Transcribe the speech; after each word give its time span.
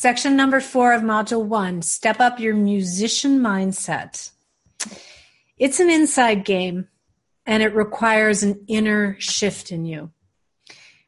Section 0.00 0.34
number 0.34 0.60
four 0.60 0.94
of 0.94 1.02
Module 1.02 1.44
one 1.44 1.82
Step 1.82 2.20
Up 2.20 2.40
Your 2.40 2.54
Musician 2.54 3.38
Mindset. 3.38 4.30
It's 5.58 5.78
an 5.78 5.90
inside 5.90 6.46
game 6.46 6.88
and 7.44 7.62
it 7.62 7.74
requires 7.74 8.42
an 8.42 8.64
inner 8.66 9.16
shift 9.20 9.70
in 9.70 9.84
you. 9.84 10.10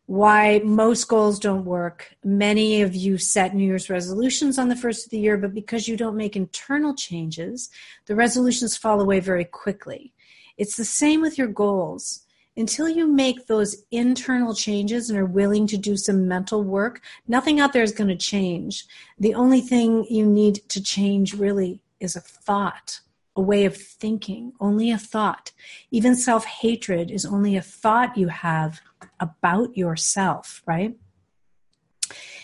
Why 0.05 0.61
most 0.63 1.09
goals 1.09 1.39
don't 1.39 1.65
work. 1.65 2.15
Many 2.23 2.83
of 2.83 2.95
you 2.95 3.17
set 3.17 3.55
New 3.55 3.65
Year's 3.65 3.89
resolutions 3.89 4.59
on 4.59 4.69
the 4.69 4.77
first 4.77 5.07
of 5.07 5.11
the 5.11 5.19
year, 5.19 5.39
but 5.39 5.55
because 5.55 5.89
you 5.89 5.97
don't 5.97 6.15
make 6.15 6.37
internal 6.37 6.95
changes, 6.95 7.71
the 8.05 8.15
resolutions 8.15 8.77
fall 8.77 9.01
away 9.01 9.21
very 9.21 9.47
quickly. 9.47 10.13
It's 10.59 10.77
the 10.77 10.85
same 10.85 11.23
with 11.23 11.39
your 11.39 11.49
goals 11.49 12.22
until 12.57 12.89
you 12.89 13.07
make 13.07 13.47
those 13.47 13.85
internal 13.91 14.55
changes 14.55 15.09
and 15.09 15.19
are 15.19 15.25
willing 15.25 15.67
to 15.69 15.77
do 15.77 15.97
some 15.97 16.29
mental 16.29 16.63
work, 16.63 17.01
nothing 17.27 17.61
out 17.61 17.73
there 17.73 17.83
is 17.83 17.93
going 17.93 18.09
to 18.09 18.17
change. 18.17 18.85
The 19.19 19.35
only 19.35 19.61
thing 19.61 20.05
you 20.11 20.27
need 20.27 20.69
to 20.69 20.83
change 20.83 21.35
really 21.35 21.83
is 22.01 22.17
a 22.17 22.21
thought, 22.21 23.01
a 23.37 23.41
way 23.41 23.65
of 23.65 23.77
thinking, 23.77 24.53
only 24.61 24.91
a 24.91 24.99
thought. 24.99 25.53
Even 25.91 26.15
self 26.15 26.45
hatred 26.45 27.11
is 27.11 27.25
only 27.25 27.57
a 27.57 27.63
thought 27.63 28.17
you 28.17 28.29
have 28.29 28.81
about 29.19 29.77
yourself, 29.77 30.63
right? 30.67 30.95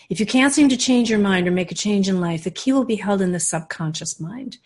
If 0.09 0.19
you 0.19 0.25
can't 0.25 0.53
seem 0.53 0.69
to 0.69 0.77
change 0.77 1.09
your 1.09 1.19
mind 1.19 1.47
or 1.47 1.51
make 1.51 1.71
a 1.71 1.75
change 1.75 2.09
in 2.09 2.19
life, 2.19 2.43
the 2.43 2.51
key 2.51 2.73
will 2.73 2.85
be 2.85 2.95
held 2.95 3.21
in 3.21 3.31
the 3.31 3.39
subconscious 3.39 4.19
mind. 4.19 4.57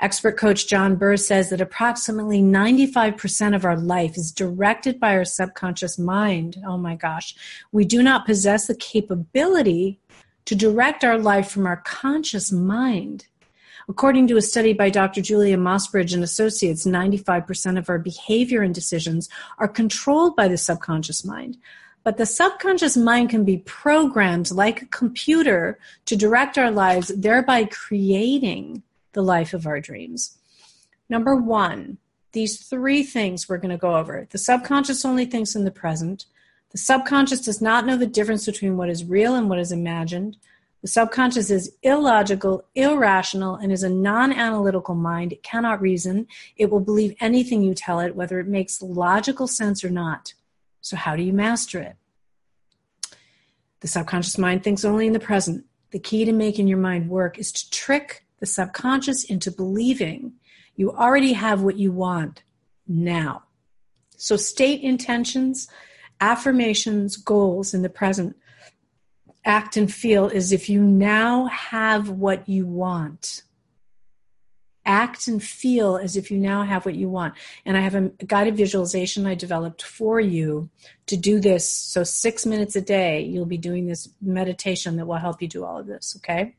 Expert 0.00 0.36
coach 0.36 0.68
John 0.68 0.96
Burr 0.96 1.16
says 1.16 1.50
that 1.50 1.60
approximately 1.60 2.40
95% 2.42 3.54
of 3.54 3.64
our 3.64 3.76
life 3.76 4.16
is 4.16 4.30
directed 4.30 5.00
by 5.00 5.16
our 5.16 5.24
subconscious 5.24 5.98
mind. 5.98 6.62
Oh 6.66 6.76
my 6.76 6.96
gosh. 6.96 7.34
We 7.72 7.84
do 7.84 8.02
not 8.02 8.26
possess 8.26 8.66
the 8.66 8.74
capability 8.74 9.98
to 10.44 10.54
direct 10.54 11.02
our 11.02 11.18
life 11.18 11.50
from 11.50 11.66
our 11.66 11.78
conscious 11.78 12.52
mind. 12.52 13.26
According 13.88 14.26
to 14.28 14.36
a 14.36 14.42
study 14.42 14.72
by 14.72 14.90
Dr. 14.90 15.22
Julia 15.22 15.56
Mossbridge 15.56 16.12
and 16.12 16.24
Associates, 16.24 16.84
95% 16.84 17.78
of 17.78 17.88
our 17.88 17.98
behavior 17.98 18.62
and 18.62 18.74
decisions 18.74 19.28
are 19.58 19.68
controlled 19.68 20.34
by 20.34 20.48
the 20.48 20.58
subconscious 20.58 21.24
mind. 21.24 21.56
But 22.06 22.18
the 22.18 22.24
subconscious 22.24 22.96
mind 22.96 23.30
can 23.30 23.44
be 23.44 23.56
programmed 23.56 24.52
like 24.52 24.80
a 24.80 24.86
computer 24.86 25.76
to 26.04 26.14
direct 26.14 26.56
our 26.56 26.70
lives, 26.70 27.08
thereby 27.08 27.64
creating 27.64 28.84
the 29.12 29.22
life 29.22 29.52
of 29.52 29.66
our 29.66 29.80
dreams. 29.80 30.38
Number 31.08 31.34
one, 31.34 31.98
these 32.30 32.64
three 32.64 33.02
things 33.02 33.48
we're 33.48 33.58
going 33.58 33.72
to 33.72 33.76
go 33.76 33.96
over. 33.96 34.28
The 34.30 34.38
subconscious 34.38 35.04
only 35.04 35.24
thinks 35.24 35.56
in 35.56 35.64
the 35.64 35.72
present. 35.72 36.26
The 36.70 36.78
subconscious 36.78 37.40
does 37.40 37.60
not 37.60 37.84
know 37.84 37.96
the 37.96 38.06
difference 38.06 38.46
between 38.46 38.76
what 38.76 38.88
is 38.88 39.04
real 39.04 39.34
and 39.34 39.48
what 39.48 39.58
is 39.58 39.72
imagined. 39.72 40.36
The 40.82 40.88
subconscious 40.88 41.50
is 41.50 41.74
illogical, 41.82 42.64
irrational, 42.76 43.56
and 43.56 43.72
is 43.72 43.82
a 43.82 43.90
non 43.90 44.32
analytical 44.32 44.94
mind. 44.94 45.32
It 45.32 45.42
cannot 45.42 45.80
reason. 45.80 46.28
It 46.56 46.70
will 46.70 46.78
believe 46.78 47.16
anything 47.18 47.64
you 47.64 47.74
tell 47.74 47.98
it, 47.98 48.14
whether 48.14 48.38
it 48.38 48.46
makes 48.46 48.80
logical 48.80 49.48
sense 49.48 49.82
or 49.82 49.90
not. 49.90 50.34
So, 50.86 50.96
how 50.96 51.16
do 51.16 51.24
you 51.24 51.32
master 51.32 51.80
it? 51.80 51.96
The 53.80 53.88
subconscious 53.88 54.38
mind 54.38 54.62
thinks 54.62 54.84
only 54.84 55.08
in 55.08 55.14
the 55.14 55.18
present. 55.18 55.64
The 55.90 55.98
key 55.98 56.24
to 56.24 56.30
making 56.30 56.68
your 56.68 56.78
mind 56.78 57.10
work 57.10 57.40
is 57.40 57.50
to 57.50 57.68
trick 57.70 58.24
the 58.38 58.46
subconscious 58.46 59.24
into 59.24 59.50
believing 59.50 60.34
you 60.76 60.92
already 60.92 61.32
have 61.32 61.62
what 61.62 61.76
you 61.76 61.90
want 61.90 62.44
now. 62.86 63.42
So 64.16 64.36
state 64.36 64.80
intentions, 64.80 65.66
affirmations, 66.20 67.16
goals 67.16 67.74
in 67.74 67.82
the 67.82 67.88
present. 67.88 68.36
Act 69.44 69.76
and 69.76 69.92
feel 69.92 70.30
as 70.32 70.52
if 70.52 70.68
you 70.68 70.80
now 70.80 71.46
have 71.46 72.10
what 72.10 72.48
you 72.48 72.64
want. 72.64 73.42
Act 74.86 75.26
and 75.26 75.42
feel 75.42 75.96
as 75.96 76.16
if 76.16 76.30
you 76.30 76.38
now 76.38 76.62
have 76.62 76.86
what 76.86 76.94
you 76.94 77.08
want. 77.08 77.34
And 77.64 77.76
I 77.76 77.80
have 77.80 77.94
a 77.94 78.08
guided 78.24 78.56
visualization 78.56 79.26
I 79.26 79.34
developed 79.34 79.82
for 79.82 80.20
you 80.20 80.70
to 81.06 81.16
do 81.16 81.40
this. 81.40 81.70
So, 81.70 82.04
six 82.04 82.46
minutes 82.46 82.76
a 82.76 82.80
day, 82.80 83.22
you'll 83.22 83.46
be 83.46 83.58
doing 83.58 83.86
this 83.86 84.08
meditation 84.22 84.96
that 84.96 85.06
will 85.06 85.16
help 85.16 85.42
you 85.42 85.48
do 85.48 85.64
all 85.64 85.78
of 85.78 85.86
this, 85.86 86.14
okay? 86.18 86.54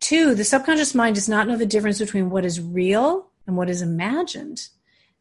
Two, 0.00 0.34
the 0.34 0.44
subconscious 0.44 0.94
mind 0.94 1.14
does 1.14 1.28
not 1.28 1.48
know 1.48 1.56
the 1.56 1.66
difference 1.66 1.98
between 1.98 2.30
what 2.30 2.44
is 2.44 2.60
real 2.60 3.28
and 3.46 3.56
what 3.56 3.70
is 3.70 3.82
imagined. 3.82 4.68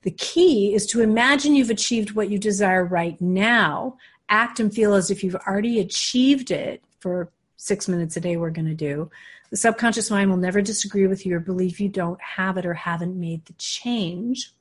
The 0.03 0.11
key 0.11 0.73
is 0.73 0.85
to 0.87 1.01
imagine 1.01 1.55
you've 1.55 1.69
achieved 1.69 2.11
what 2.11 2.29
you 2.29 2.37
desire 2.37 2.85
right 2.85 3.19
now. 3.19 3.97
Act 4.29 4.59
and 4.59 4.73
feel 4.73 4.93
as 4.93 5.09
if 5.09 5.23
you've 5.23 5.35
already 5.35 5.79
achieved 5.79 6.51
it 6.51 6.83
for 6.99 7.31
six 7.57 7.87
minutes 7.87 8.15
a 8.15 8.21
day, 8.21 8.37
we're 8.37 8.51
going 8.51 8.67
to 8.67 8.75
do. 8.75 9.09
The 9.49 9.57
subconscious 9.57 10.11
mind 10.11 10.29
will 10.29 10.37
never 10.37 10.61
disagree 10.61 11.07
with 11.07 11.25
you 11.25 11.35
or 11.35 11.39
believe 11.39 11.79
you 11.79 11.89
don't 11.89 12.21
have 12.21 12.57
it 12.57 12.65
or 12.65 12.73
haven't 12.73 13.19
made 13.19 13.45
the 13.45 13.53
change. 13.53 14.51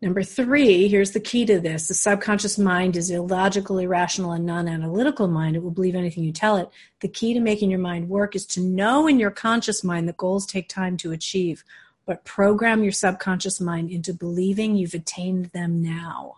Number 0.00 0.22
three, 0.22 0.86
here's 0.86 1.10
the 1.10 1.18
key 1.18 1.44
to 1.46 1.58
this 1.58 1.88
the 1.88 1.94
subconscious 1.94 2.56
mind 2.56 2.96
is 2.96 3.10
illogical, 3.10 3.78
irrational, 3.78 4.30
and 4.30 4.46
non 4.46 4.68
analytical 4.68 5.26
mind. 5.26 5.56
It 5.56 5.62
will 5.62 5.72
believe 5.72 5.96
anything 5.96 6.22
you 6.22 6.32
tell 6.32 6.56
it. 6.56 6.70
The 7.00 7.08
key 7.08 7.34
to 7.34 7.40
making 7.40 7.70
your 7.70 7.80
mind 7.80 8.08
work 8.08 8.36
is 8.36 8.46
to 8.46 8.60
know 8.60 9.08
in 9.08 9.18
your 9.18 9.32
conscious 9.32 9.82
mind 9.82 10.08
that 10.08 10.16
goals 10.16 10.46
take 10.46 10.68
time 10.68 10.96
to 10.98 11.10
achieve, 11.10 11.64
but 12.06 12.24
program 12.24 12.84
your 12.84 12.92
subconscious 12.92 13.60
mind 13.60 13.90
into 13.90 14.14
believing 14.14 14.76
you've 14.76 14.94
attained 14.94 15.46
them 15.46 15.82
now. 15.82 16.36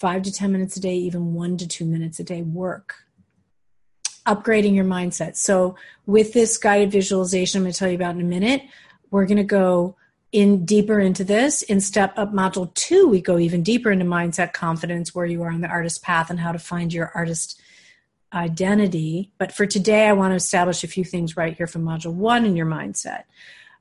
Five 0.00 0.22
to 0.22 0.32
10 0.32 0.50
minutes 0.50 0.76
a 0.76 0.80
day, 0.80 0.96
even 0.96 1.32
one 1.32 1.56
to 1.58 1.68
two 1.68 1.84
minutes 1.84 2.18
a 2.18 2.24
day 2.24 2.42
work. 2.42 3.04
Upgrading 4.26 4.74
your 4.74 4.84
mindset. 4.84 5.36
So, 5.36 5.76
with 6.06 6.32
this 6.32 6.56
guided 6.56 6.90
visualization, 6.90 7.58
I'm 7.58 7.64
going 7.64 7.72
to 7.72 7.78
tell 7.78 7.88
you 7.88 7.96
about 7.96 8.14
in 8.14 8.20
a 8.20 8.24
minute, 8.24 8.62
we're 9.10 9.26
going 9.26 9.36
to 9.36 9.44
go 9.44 9.96
in 10.34 10.64
deeper 10.64 10.98
into 10.98 11.22
this. 11.22 11.62
In 11.62 11.80
step 11.80 12.12
up 12.16 12.32
module 12.32 12.74
two 12.74 13.06
we 13.06 13.20
go 13.20 13.38
even 13.38 13.62
deeper 13.62 13.92
into 13.92 14.04
mindset 14.04 14.52
confidence 14.52 15.14
where 15.14 15.24
you 15.24 15.42
are 15.42 15.50
on 15.50 15.60
the 15.60 15.68
artist 15.68 16.02
path 16.02 16.28
and 16.28 16.40
how 16.40 16.50
to 16.50 16.58
find 16.58 16.92
your 16.92 17.12
artist 17.14 17.60
identity. 18.32 19.30
But 19.38 19.52
for 19.52 19.64
today 19.64 20.08
i 20.08 20.12
want 20.12 20.32
to 20.32 20.36
establish 20.36 20.82
a 20.82 20.88
few 20.88 21.04
things 21.04 21.36
right 21.36 21.56
here 21.56 21.68
from 21.68 21.84
module 21.84 22.14
one 22.14 22.44
in 22.44 22.56
your 22.56 22.66
mindset. 22.66 23.22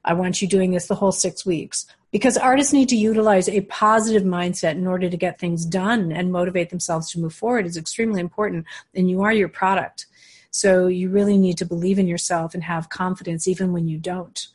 I 0.06 0.14
want 0.14 0.44
you 0.44 0.48
doing 0.48 0.70
this 0.70 0.86
the 0.86 0.96
whole 0.96 1.12
six 1.12 1.44
weeks 1.44 1.88
because 2.12 2.38
artists 2.38 2.72
need 2.72 2.90
to 2.90 2.96
utilize 2.96 3.50
a 3.50 3.62
positive 3.62 4.22
mindset 4.22 4.74
in 4.74 4.86
order 4.86 5.10
to 5.10 5.18
get 5.18 5.40
things 5.40 5.66
done 5.66 6.12
and 6.12 6.32
motivate 6.32 6.70
themselves 6.70 7.10
to 7.12 7.20
move 7.20 7.34
forward 7.34 7.66
is 7.66 7.78
extremely 7.78 8.22
important. 8.22 8.68
And 8.94 9.10
you 9.10 9.24
are 9.24 9.34
your 9.34 9.50
product 9.50 10.06
so 10.54 10.88
you 10.88 11.10
really 11.10 11.38
need 11.38 11.58
to 11.58 11.66
believe 11.66 11.98
in 11.98 12.08
yourself 12.08 12.54
and 12.54 12.64
have 12.64 12.90
confidence 12.90 13.48
even 13.48 13.74
when 13.74 13.88
you 13.88 13.98
don't 13.98 14.48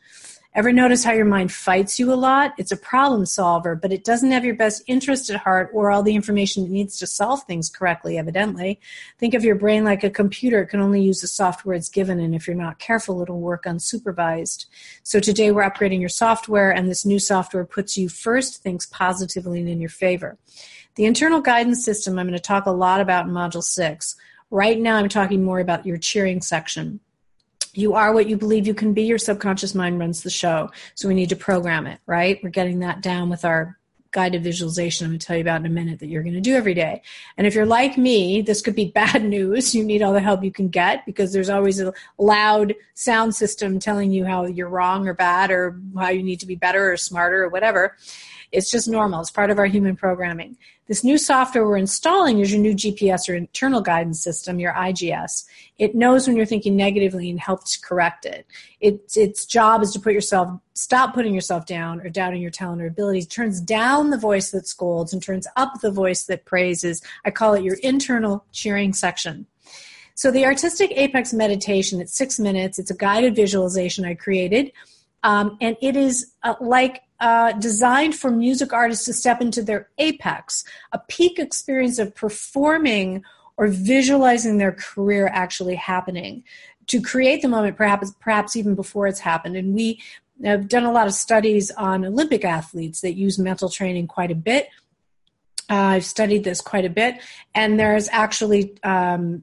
Ever 0.54 0.72
notice 0.72 1.04
how 1.04 1.12
your 1.12 1.26
mind 1.26 1.52
fights 1.52 2.00
you 2.00 2.12
a 2.12 2.16
lot? 2.16 2.54
It's 2.56 2.72
a 2.72 2.76
problem 2.76 3.26
solver, 3.26 3.76
but 3.76 3.92
it 3.92 4.02
doesn't 4.02 4.32
have 4.32 4.46
your 4.46 4.56
best 4.56 4.82
interest 4.86 5.28
at 5.28 5.40
heart 5.40 5.70
or 5.74 5.90
all 5.90 6.02
the 6.02 6.16
information 6.16 6.64
it 6.64 6.70
needs 6.70 6.98
to 6.98 7.06
solve 7.06 7.44
things 7.44 7.68
correctly, 7.68 8.18
evidently. 8.18 8.80
Think 9.18 9.34
of 9.34 9.44
your 9.44 9.56
brain 9.56 9.84
like 9.84 10.02
a 10.02 10.10
computer. 10.10 10.62
It 10.62 10.68
can 10.68 10.80
only 10.80 11.02
use 11.02 11.20
the 11.20 11.28
software 11.28 11.76
it's 11.76 11.90
given, 11.90 12.18
and 12.18 12.34
if 12.34 12.48
you're 12.48 12.56
not 12.56 12.78
careful, 12.78 13.20
it'll 13.20 13.40
work 13.40 13.66
unsupervised. 13.66 14.66
So 15.02 15.20
today 15.20 15.52
we're 15.52 15.70
upgrading 15.70 16.00
your 16.00 16.08
software, 16.08 16.72
and 16.72 16.88
this 16.88 17.04
new 17.04 17.18
software 17.18 17.64
puts 17.64 17.98
you 17.98 18.08
first, 18.08 18.62
thinks 18.62 18.86
positively 18.86 19.60
and 19.60 19.68
in 19.68 19.80
your 19.80 19.90
favor. 19.90 20.38
The 20.94 21.04
internal 21.04 21.40
guidance 21.40 21.84
system 21.84 22.18
I'm 22.18 22.26
going 22.26 22.32
to 22.32 22.40
talk 22.40 22.66
a 22.66 22.72
lot 22.72 23.00
about 23.00 23.26
in 23.26 23.32
Module 23.32 23.62
6. 23.62 24.16
Right 24.50 24.78
now, 24.78 24.96
I'm 24.96 25.08
talking 25.08 25.44
more 25.44 25.60
about 25.60 25.86
your 25.86 25.98
cheering 25.98 26.40
section 26.40 27.00
you 27.74 27.94
are 27.94 28.12
what 28.12 28.28
you 28.28 28.36
believe 28.36 28.66
you 28.66 28.74
can 28.74 28.92
be. 28.92 29.02
Your 29.02 29.18
subconscious 29.18 29.74
mind 29.74 30.00
runs 30.00 30.22
the 30.22 30.30
show. 30.30 30.70
So 30.96 31.06
we 31.06 31.14
need 31.14 31.28
to 31.28 31.36
program 31.36 31.86
it, 31.86 32.00
right? 32.06 32.40
We're 32.42 32.50
getting 32.50 32.80
that 32.80 33.02
down 33.02 33.30
with 33.30 33.44
our 33.44 33.78
guided 34.10 34.42
visualization 34.42 35.04
I'm 35.04 35.12
going 35.12 35.18
to 35.18 35.26
tell 35.26 35.36
you 35.36 35.42
about 35.42 35.60
in 35.60 35.66
a 35.66 35.70
minute 35.70 36.00
that 36.00 36.08
you're 36.08 36.22
going 36.22 36.34
to 36.34 36.40
do 36.40 36.54
every 36.54 36.72
day. 36.74 37.02
And 37.36 37.46
if 37.46 37.54
you're 37.54 37.66
like 37.66 37.98
me, 37.98 38.40
this 38.40 38.62
could 38.62 38.74
be 38.74 38.90
bad 38.94 39.22
news. 39.22 39.74
You 39.74 39.84
need 39.84 40.02
all 40.02 40.12
the 40.12 40.20
help 40.20 40.42
you 40.42 40.50
can 40.50 40.68
get 40.68 41.04
because 41.06 41.32
there's 41.32 41.50
always 41.50 41.80
a 41.80 41.92
loud 42.18 42.74
sound 42.94 43.34
system 43.34 43.78
telling 43.78 44.10
you 44.10 44.24
how 44.24 44.46
you're 44.46 44.68
wrong 44.68 45.06
or 45.06 45.14
bad 45.14 45.50
or 45.50 45.80
how 45.96 46.08
you 46.08 46.22
need 46.22 46.40
to 46.40 46.46
be 46.46 46.56
better 46.56 46.90
or 46.90 46.96
smarter 46.96 47.44
or 47.44 47.48
whatever. 47.48 47.96
It's 48.52 48.70
just 48.70 48.88
normal. 48.88 49.20
It's 49.20 49.30
part 49.30 49.50
of 49.50 49.58
our 49.58 49.66
human 49.66 49.96
programming. 49.96 50.56
This 50.86 51.04
new 51.04 51.18
software 51.18 51.66
we're 51.66 51.76
installing 51.76 52.38
is 52.40 52.50
your 52.50 52.60
new 52.60 52.74
GPS 52.74 53.28
or 53.28 53.34
internal 53.34 53.82
guidance 53.82 54.22
system, 54.22 54.58
your 54.58 54.72
IGS. 54.72 55.44
It 55.78 55.94
knows 55.94 56.26
when 56.26 56.36
you're 56.36 56.46
thinking 56.46 56.76
negatively 56.76 57.28
and 57.28 57.38
helps 57.38 57.76
correct 57.76 58.24
it. 58.24 58.46
Its 58.80 59.16
its 59.16 59.44
job 59.44 59.82
is 59.82 59.92
to 59.92 60.00
put 60.00 60.14
yourself 60.14 60.48
stop 60.72 61.12
putting 61.12 61.34
yourself 61.34 61.66
down 61.66 62.00
or 62.00 62.08
doubting 62.08 62.40
your 62.40 62.50
talent 62.50 62.80
or 62.80 62.86
abilities. 62.86 63.26
Turns 63.26 63.60
down 63.60 64.10
the 64.10 64.16
voice 64.16 64.50
that 64.52 64.66
scolds 64.66 65.12
and 65.12 65.22
turns 65.22 65.46
up 65.56 65.80
the 65.82 65.90
voice 65.90 66.24
that 66.24 66.46
praises. 66.46 67.02
I 67.24 67.30
call 67.30 67.54
it 67.54 67.64
your 67.64 67.76
internal 67.82 68.46
cheering 68.52 68.94
section. 68.94 69.46
So 70.14 70.30
the 70.30 70.46
artistic 70.46 70.90
apex 70.96 71.32
meditation, 71.32 72.00
it's 72.00 72.16
six 72.16 72.40
minutes. 72.40 72.78
It's 72.78 72.90
a 72.90 72.96
guided 72.96 73.36
visualization 73.36 74.04
I 74.04 74.14
created. 74.14 74.72
Um, 75.22 75.56
and 75.60 75.76
it 75.82 75.96
is 75.96 76.32
uh, 76.42 76.54
like 76.60 77.02
uh, 77.20 77.52
designed 77.52 78.14
for 78.14 78.30
music 78.30 78.72
artists 78.72 79.04
to 79.06 79.12
step 79.12 79.40
into 79.40 79.62
their 79.62 79.88
apex, 79.98 80.64
a 80.92 80.98
peak 81.08 81.38
experience 81.38 81.98
of 81.98 82.14
performing 82.14 83.22
or 83.56 83.66
visualizing 83.66 84.58
their 84.58 84.72
career 84.72 85.28
actually 85.32 85.74
happening 85.74 86.44
to 86.86 87.02
create 87.02 87.42
the 87.42 87.48
moment 87.48 87.76
perhaps 87.76 88.12
perhaps 88.20 88.56
even 88.56 88.74
before 88.74 89.06
it's 89.06 89.20
happened. 89.20 89.56
And 89.56 89.74
we 89.74 90.00
have 90.44 90.68
done 90.68 90.84
a 90.84 90.92
lot 90.92 91.06
of 91.06 91.14
studies 91.14 91.70
on 91.72 92.04
olympic 92.04 92.44
athletes 92.44 93.00
that 93.00 93.14
use 93.14 93.38
mental 93.38 93.68
training 93.68 94.06
quite 94.06 94.30
a 94.30 94.36
bit. 94.36 94.68
Uh, 95.70 95.74
i've 95.74 96.04
studied 96.04 96.44
this 96.44 96.60
quite 96.60 96.84
a 96.84 96.90
bit. 96.90 97.16
And 97.54 97.78
there's 97.78 98.08
actually 98.10 98.78
um, 98.82 99.42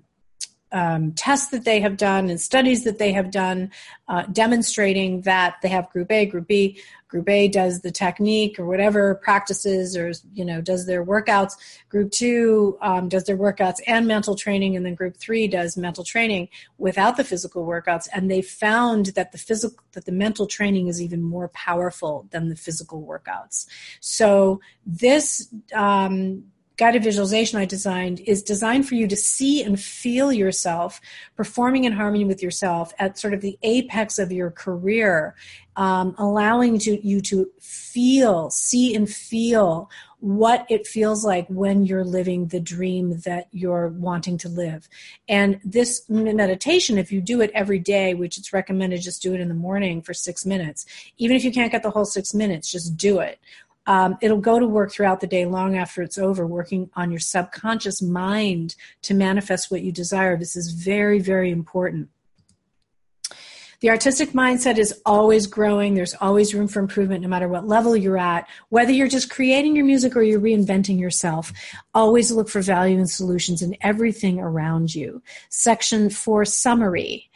um, 0.76 1.14
tests 1.14 1.48
that 1.52 1.64
they 1.64 1.80
have 1.80 1.96
done 1.96 2.30
and 2.30 2.40
studies 2.40 2.84
that 2.84 3.00
they 3.00 3.14
have 3.14 3.32
done 3.32 3.72
uh, 4.10 4.24
demonstrating 4.24 5.22
that 5.22 5.56
they 5.62 5.70
have 5.70 5.90
group 5.90 6.12
A, 6.12 6.26
group 6.26 6.48
B. 6.48 6.78
Group 7.08 7.30
A 7.30 7.48
does 7.48 7.80
the 7.80 7.92
technique 7.92 8.60
or 8.60 8.66
whatever 8.66 9.16
practices 9.16 9.96
or 9.96 10.12
you 10.34 10.44
know 10.44 10.60
does 10.60 10.86
their 10.86 11.06
workouts. 11.06 11.54
Group 11.88 12.12
two 12.12 12.78
um, 12.82 13.08
does 13.08 13.24
their 13.24 13.38
workouts 13.38 13.80
and 13.88 14.06
mental 14.06 14.36
training, 14.36 14.76
and 14.76 14.86
then 14.86 14.96
group 14.96 15.16
three 15.16 15.48
does 15.48 15.78
mental 15.78 16.04
training 16.04 16.50
without 16.78 17.16
the 17.16 17.24
physical 17.24 17.66
workouts. 17.66 18.10
And 18.14 18.30
they 18.30 18.42
found 18.42 19.08
that 19.18 19.32
the 19.32 19.38
physical 19.38 19.82
that 19.94 20.04
the 20.04 20.12
mental 20.12 20.46
training 20.46 20.88
is 20.88 21.02
even 21.02 21.24
more 21.24 21.48
powerful 21.50 22.28
than 22.32 22.50
the 22.50 22.56
physical 22.58 23.02
workouts. 23.02 23.66
So 24.02 24.60
this 24.86 25.48
um, 25.74 26.44
guided 26.78 27.04
visualization 27.04 27.60
I 27.60 27.66
designed 27.66 28.20
is 28.22 28.44
designed 28.44 28.88
for 28.88 28.96
you 28.96 29.08
to 29.08 29.16
see 29.16 29.64
and 29.64 29.80
feel 29.80 30.32
yourself 30.32 31.00
performing 31.36 31.86
in 31.86 31.94
harmony 31.94 32.26
with 32.26 32.44
yourself 32.44 32.94
at 33.00 33.18
sort 33.18 33.34
of 33.34 33.42
the 33.42 33.58
apex 33.64 34.20
of 34.20 34.32
your 34.32 34.52
career, 34.52 35.36
um, 35.76 36.16
allowing 36.18 36.80
to, 36.80 37.06
you 37.06 37.22
to 37.22 37.50
feel, 37.60 38.50
see, 38.50 38.96
and 38.96 39.10
feel 39.10 39.90
what 40.20 40.66
it 40.70 40.88
feels 40.88 41.24
like 41.24 41.46
when 41.50 41.86
you're 41.86 42.04
living 42.04 42.48
the 42.48 42.60
dream 42.60 43.20
that 43.26 43.48
you're 43.52 43.90
wanting 43.90 44.38
to 44.40 44.50
live. 44.50 44.90
And 45.28 45.60
this 45.64 46.04
meditation, 46.10 46.98
if 46.98 47.12
you 47.12 47.22
do 47.22 47.42
it 47.42 47.52
every 47.54 47.80
day, 47.80 48.16
which 48.16 48.38
it's 48.38 48.52
recommended 48.52 49.02
just 49.02 49.22
do 49.22 49.36
it 49.36 49.40
in 49.40 49.50
the 49.50 49.54
morning 49.54 50.02
for 50.02 50.14
six 50.14 50.46
minutes, 50.46 50.86
even 51.18 51.36
if 51.36 51.44
you 51.44 51.52
can't 51.52 51.72
get 51.72 51.84
the 51.84 51.92
whole 51.92 52.06
six 52.06 52.34
minutes, 52.34 52.72
just 52.72 52.98
do 52.98 53.20
it 53.20 53.40
um, 53.88 54.18
it'll 54.22 54.38
go 54.38 54.60
to 54.60 54.68
work 54.68 54.92
throughout 54.92 55.20
the 55.22 55.28
day 55.28 55.46
long 55.46 55.78
after 55.78 56.02
it's 56.02 56.18
over, 56.18 56.46
working 56.46 56.90
on 56.96 57.12
your 57.12 57.20
subconscious 57.20 58.02
mind 58.02 58.76
to 59.04 59.14
manifest 59.14 59.70
what 59.70 59.82
you 59.82 59.92
desire. 59.92 60.38
This 60.38 60.56
is 60.56 60.72
very, 60.72 61.20
very 61.20 61.52
important. 61.52 62.10
The 63.82 63.90
artistic 63.90 64.30
mindset 64.30 64.78
is 64.78 65.00
always 65.06 65.48
growing. 65.48 65.94
There's 65.94 66.16
always 66.16 66.56
room 66.56 66.68
for 66.68 66.80
improvement 66.80 67.22
no 67.22 67.28
matter 67.28 67.48
what 67.48 67.68
level 67.68 67.96
you're 67.96 68.18
at. 68.18 68.48
Whether 68.70 68.94
you're 68.94 69.08
just 69.08 69.30
creating 69.30 69.76
your 69.76 69.86
music 69.86 70.16
or 70.16 70.24
you're 70.24 70.40
reinventing 70.40 71.00
yourself, 71.00 71.52
always 71.94 72.32
look 72.32 72.50
for 72.50 72.62
value 72.62 72.98
and 72.98 73.10
solutions 73.10 73.62
in 73.62 73.76
everything 73.82 74.40
around 74.40 74.96
you. 74.96 75.22
Section 75.50 76.10
four 76.10 76.46
summary. 76.46 77.30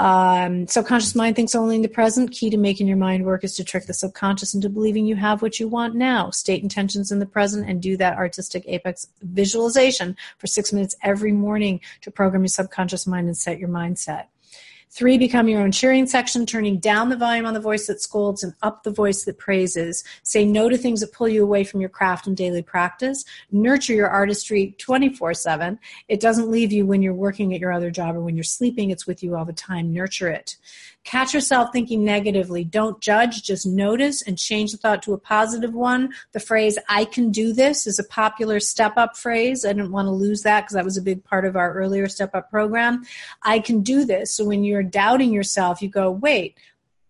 Um, 0.00 0.66
subconscious 0.66 1.14
mind 1.14 1.36
thinks 1.36 1.54
only 1.54 1.76
in 1.76 1.82
the 1.82 1.88
present. 1.88 2.30
Key 2.30 2.48
to 2.48 2.56
making 2.56 2.86
your 2.86 2.96
mind 2.96 3.26
work 3.26 3.44
is 3.44 3.54
to 3.56 3.64
trick 3.64 3.84
the 3.84 3.92
subconscious 3.92 4.54
into 4.54 4.70
believing 4.70 5.04
you 5.04 5.14
have 5.16 5.42
what 5.42 5.60
you 5.60 5.68
want 5.68 5.94
now. 5.94 6.30
State 6.30 6.62
intentions 6.62 7.12
in 7.12 7.18
the 7.18 7.26
present 7.26 7.68
and 7.68 7.82
do 7.82 7.98
that 7.98 8.16
artistic 8.16 8.64
apex 8.66 9.08
visualization 9.20 10.16
for 10.38 10.46
six 10.46 10.72
minutes 10.72 10.96
every 11.02 11.32
morning 11.32 11.80
to 12.00 12.10
program 12.10 12.42
your 12.42 12.48
subconscious 12.48 13.06
mind 13.06 13.26
and 13.26 13.36
set 13.36 13.58
your 13.58 13.68
mindset. 13.68 14.28
Three, 14.92 15.18
become 15.18 15.48
your 15.48 15.60
own 15.60 15.70
cheering 15.70 16.06
section, 16.08 16.44
turning 16.44 16.78
down 16.78 17.10
the 17.10 17.16
volume 17.16 17.46
on 17.46 17.54
the 17.54 17.60
voice 17.60 17.86
that 17.86 18.02
scolds 18.02 18.42
and 18.42 18.54
up 18.60 18.82
the 18.82 18.90
voice 18.90 19.24
that 19.24 19.38
praises. 19.38 20.02
Say 20.24 20.44
no 20.44 20.68
to 20.68 20.76
things 20.76 20.98
that 20.98 21.12
pull 21.12 21.28
you 21.28 21.44
away 21.44 21.62
from 21.62 21.80
your 21.80 21.88
craft 21.88 22.26
and 22.26 22.36
daily 22.36 22.60
practice. 22.60 23.24
Nurture 23.52 23.94
your 23.94 24.08
artistry 24.08 24.74
24 24.78 25.34
7. 25.34 25.78
It 26.08 26.18
doesn't 26.18 26.50
leave 26.50 26.72
you 26.72 26.86
when 26.86 27.02
you're 27.02 27.14
working 27.14 27.54
at 27.54 27.60
your 27.60 27.72
other 27.72 27.92
job 27.92 28.16
or 28.16 28.20
when 28.20 28.36
you're 28.36 28.42
sleeping, 28.42 28.90
it's 28.90 29.06
with 29.06 29.22
you 29.22 29.36
all 29.36 29.44
the 29.44 29.52
time. 29.52 29.92
Nurture 29.92 30.28
it. 30.28 30.56
Catch 31.04 31.32
yourself 31.32 31.70
thinking 31.72 32.04
negatively. 32.04 32.62
Don't 32.62 33.00
judge, 33.00 33.42
just 33.42 33.66
notice 33.66 34.20
and 34.22 34.36
change 34.36 34.72
the 34.72 34.76
thought 34.76 35.02
to 35.04 35.14
a 35.14 35.18
positive 35.18 35.72
one. 35.74 36.12
The 36.32 36.40
phrase, 36.40 36.78
I 36.88 37.06
can 37.06 37.30
do 37.30 37.52
this, 37.54 37.86
is 37.86 37.98
a 37.98 38.04
popular 38.04 38.60
step 38.60 38.92
up 38.96 39.16
phrase. 39.16 39.64
I 39.64 39.72
didn't 39.72 39.92
want 39.92 40.06
to 40.06 40.12
lose 40.12 40.42
that 40.42 40.62
because 40.62 40.74
that 40.74 40.84
was 40.84 40.98
a 40.98 41.02
big 41.02 41.24
part 41.24 41.46
of 41.46 41.56
our 41.56 41.72
earlier 41.72 42.06
step 42.06 42.34
up 42.34 42.50
program. 42.50 43.04
I 43.42 43.60
can 43.60 43.82
do 43.82 44.04
this. 44.04 44.32
So 44.32 44.44
when 44.44 44.62
you're 44.62 44.82
doubting 44.82 45.32
yourself, 45.32 45.80
you 45.80 45.88
go, 45.88 46.10
wait, 46.10 46.58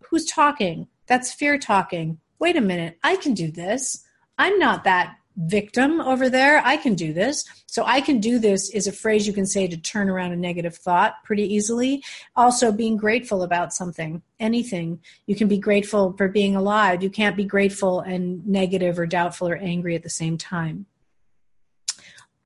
who's 0.04 0.24
talking? 0.24 0.86
That's 1.06 1.32
fear 1.32 1.58
talking. 1.58 2.20
Wait 2.38 2.56
a 2.56 2.60
minute, 2.60 2.96
I 3.02 3.16
can 3.16 3.34
do 3.34 3.50
this. 3.50 4.06
I'm 4.38 4.58
not 4.58 4.84
that 4.84 5.16
victim 5.36 6.00
over 6.00 6.28
there. 6.28 6.62
I 6.64 6.76
can 6.76 6.94
do 6.94 7.12
this. 7.12 7.44
So 7.66 7.84
I 7.84 8.00
can 8.00 8.20
do 8.20 8.38
this 8.38 8.70
is 8.70 8.86
a 8.86 8.92
phrase 8.92 9.26
you 9.26 9.32
can 9.32 9.46
say 9.46 9.68
to 9.68 9.76
turn 9.76 10.10
around 10.10 10.32
a 10.32 10.36
negative 10.36 10.76
thought 10.76 11.14
pretty 11.24 11.54
easily. 11.54 12.02
Also, 12.36 12.72
being 12.72 12.96
grateful 12.96 13.42
about 13.42 13.72
something, 13.72 14.22
anything. 14.38 15.00
You 15.26 15.36
can 15.36 15.48
be 15.48 15.58
grateful 15.58 16.14
for 16.16 16.28
being 16.28 16.56
alive. 16.56 17.02
You 17.02 17.10
can't 17.10 17.36
be 17.36 17.44
grateful 17.44 18.00
and 18.00 18.46
negative 18.46 18.98
or 18.98 19.06
doubtful 19.06 19.48
or 19.48 19.56
angry 19.56 19.94
at 19.94 20.02
the 20.02 20.10
same 20.10 20.36
time. 20.36 20.86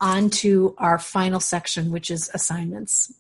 On 0.01 0.29
to 0.31 0.75
our 0.79 0.99
final 0.99 1.41
section, 1.41 1.91
which 1.91 2.11
is 2.11 2.31
assignments. 2.35 3.13